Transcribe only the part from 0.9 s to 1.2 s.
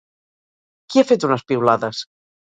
Qui ha